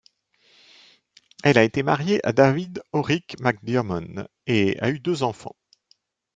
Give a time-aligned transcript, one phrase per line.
[1.43, 5.55] Elle a été mariée à David Orrick McDearmon et a eu deux enfants.